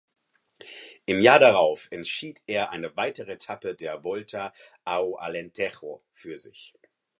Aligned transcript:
Im 1.05 1.21
Jahr 1.21 1.37
darauf 1.37 1.87
entschied 1.91 2.41
er 2.47 2.71
eine 2.71 2.97
weitere 2.97 3.33
Etappe 3.33 3.75
der 3.75 4.03
Volta 4.03 4.51
ao 4.83 5.15
Alentejo 5.17 6.01
für 6.11 6.37
sich. 6.39 6.73